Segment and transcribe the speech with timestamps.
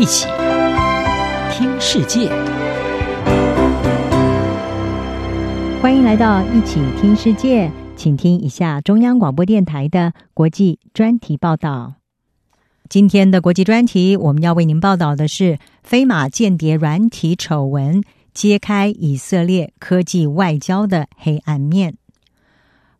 [0.00, 0.26] 一起
[1.52, 2.30] 听世界，
[5.82, 11.96] 欢迎来到一起听世界，请听一下中央广播电台的国际专题报道。
[12.88, 21.98] 今天的国际专题，我们要为您报道的是飞马间谍软体丑闻，揭开以色列科技外交的黑暗面。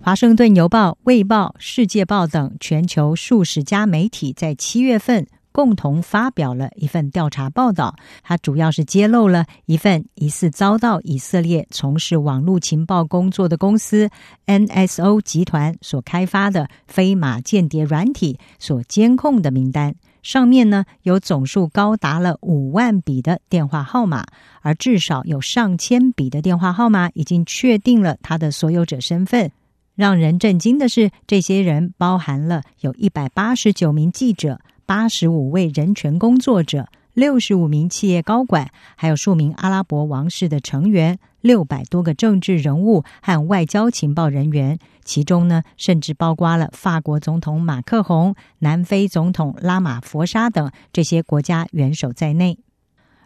[0.00, 14.08] 华盛顿邮报、卫报、世界报等全球数十家媒体在七月份共同发表了一份调查报道，它主要是揭露了一份疑似遭到以色列从事网络情报工作的公司
[14.46, 24.24] NSO 集团所开发的飞马间谍软体所监控的名单，上面呢有总数高达了五万笔的电话号码，
[24.62, 29.50] 而至少有上千笔的电话号码已经确定了他的所有者身份。
[29.96, 34.60] 让人震惊的是，这些人包含了有一百八十九名记者。
[34.88, 52.58] 八十五位人权工作者，六十五名企业高管，还有数名阿拉伯王室的成员，六百多个政治人物和外交情报人员，其中呢，甚至包括了法国总统马克宏、南非总统拉马佛沙等这些国家元首在内。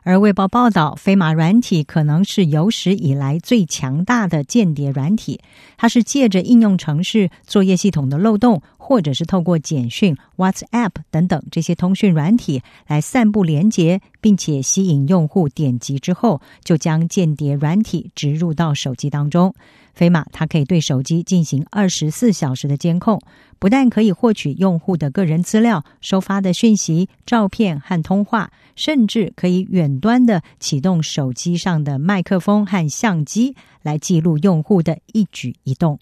[0.04, 5.40] 而《卫报》报道，飞马软体可能是有史以来最强大的间谍软体。
[5.76, 19.54] 它是借着应用程式、作业系统的漏洞，或者是透过简讯、WhatsApp 等等这些通讯软体来散布连结，并且吸引用户点击之后，就将间谍软体植入到手机当中。
[19.94, 23.20] 飞马它可以对手机进行二十四小时的监控，
[23.60, 36.00] 不但可以获取用户的个人资料、收发的讯息、照片和通话，甚至可以远端的启动手机上的麦克风和相机来记录用户的一举一动。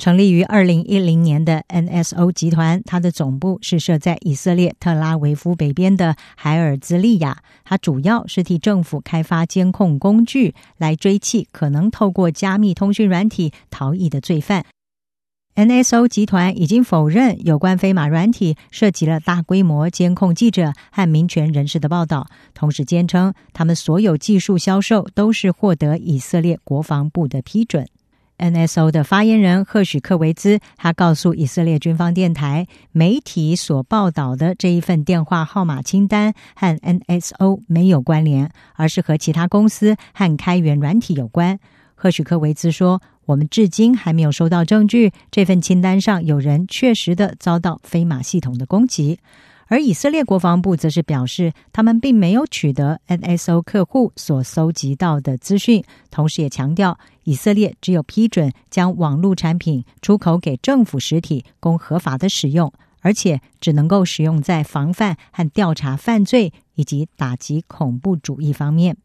[0.00, 7.42] 成立于二零一零年的 NSO 集团，它的总部是设在以色列特拉维夫北边的海尔兹利亚。
[7.64, 14.64] 它主要是替政府开发监控工具，来追缉可能透过加密通讯软体逃逸的罪犯。
[15.54, 27.86] NSO 集团已经否认有关飞马软体涉及了大规模监控记者和民权人士的报道，同时坚称他们所有技术销售都是获得以色列国防部的批准。
[28.40, 41.58] NSO 的发言人赫许克维兹，他告诉以色列军方电台，媒体所报道的这一份电话号码清单和 NSO 没有关联，而是和其他公司和开源软体有关。
[41.94, 49.18] 赫许克维兹说：“我们至今还没有收到证据，这份清单上有人确实的遭到飞马系统的攻击。”
[49.70, 68.96] 而以色列国防部则是表示，他们并没有取得 NSO 客户所搜集到的资讯，同时也强调，以色列只有批准将网络产品出口给政府实体供合法的使用，而且只能够使用在防范和调查犯罪以及打击恐怖主义方面。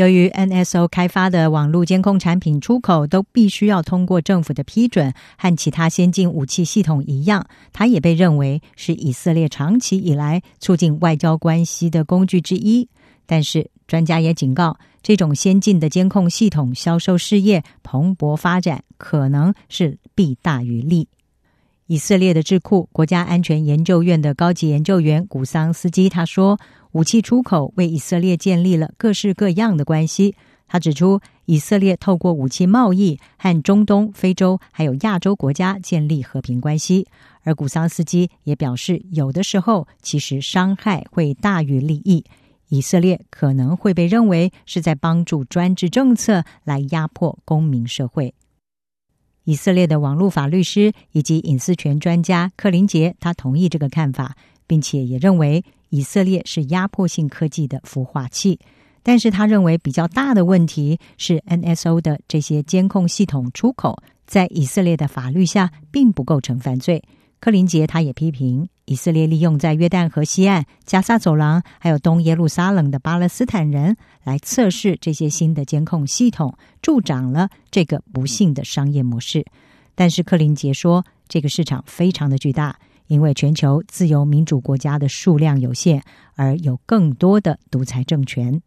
[0.00, 12.88] 由于 NSO 开发的网络监控产品出口都必须要通过政府的批准，和其他先进武器系统一样，它也被认为是以色列长期以来促进外交关系的工具之一。
[13.26, 21.08] 但是，专家也警告，这种先进的监控系统销售事业蓬勃发展，可能是弊大于利。
[21.90, 26.56] 以色列的智库国家安全研究院的高级研究员古桑斯基他说。
[26.92, 30.34] 武器出口为以色列建立了各式各样的关系。
[30.68, 37.08] 他指出，以色列透过武器贸易和中东、非洲还有亚洲国家建立和平关系。
[37.42, 42.24] 而古桑斯基也表示，有的时候其实伤害会大于利益。
[42.68, 48.32] 以色列可能会被认为是在帮助专制政策来压迫公民社会。
[49.50, 54.36] 以色列的网络法律师以及隐私权专家克林杰，他同意这个看法，
[54.68, 55.64] 并且也认为。
[55.88, 58.60] 以色列是压迫性科技的孵化器，
[59.02, 67.02] 但是他认为比较大的问题是 NSO 的这些监控系统出口在以色列的法律下并不构成犯罪。
[67.40, 79.46] 克林杰他也批评以色列利用在约旦河西岸、加萨走廊还有东耶路撒冷的巴勒斯坦人来测试这些新的监控系统，助长了这个不幸的商业模式。
[79.94, 82.78] 但是克林杰说，这个市场非常的巨大。
[83.06, 86.00] 因为全球自由民主国家的数量有限，
[86.36, 88.62] 而有更多的独裁政权。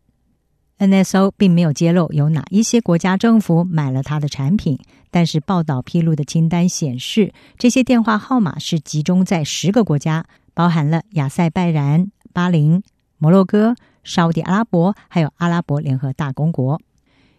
[0.87, 4.77] NSO 并没有揭露有哪一些国家政府买了他的产品，
[5.09, 12.83] 但是报道披露的清单显示，这些电话号码是集中在十个国家，包含了亚塞拜然、巴林、
[13.17, 16.81] 摩洛哥、沙乌地阿拉伯，还有阿拉伯联合大公国。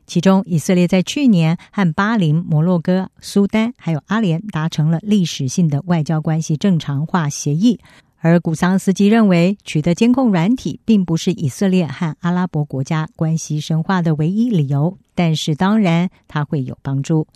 [0.06, 7.80] 其中，以色列在去年和巴林、摩洛哥、苏丹还有阿联达成了历史性的外交关系正常化协议，
[8.26, 17.26] 而古桑斯基认为，取得监控软体并不是以色列和阿拉伯国家关系深化的唯一理由，但是当然它会有帮助。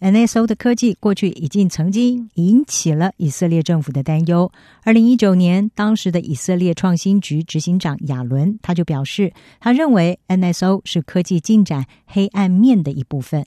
[0.00, 4.50] NSO 的科技过去已经曾经引起了以色列政府的担忧。
[4.82, 13.46] 二零一九年，当时的以色列创新局执行长亚伦他就表示，他认为 NSO 是科技进展黑暗面的一部分。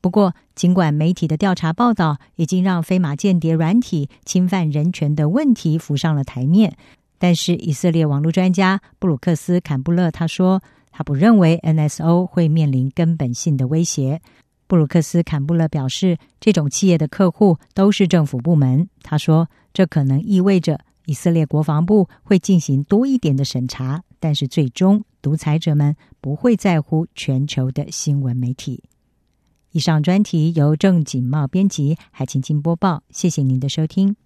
[0.00, 6.76] 不过，尽管媒体的调查报道已经让飞马间谍软体侵犯人权的问题浮上了台面，
[7.18, 10.62] 但是以色列网络专家布鲁克斯·坎布勒他说，
[10.92, 14.20] 他不认为 NSO 会面临根本性的威胁。
[14.68, 18.88] 布鲁克斯·坎布勒表示，这种企业的客户都是政府部门。
[19.02, 28.84] 他说，这可能意味着以色列国防部会进行多一点的审查，但是最终独裁者们不会在乎全球的新闻媒体。
[29.78, 33.04] 以上专题由郑锦茂编辑，海晴晴播报。
[33.10, 34.16] 谢谢您的收听。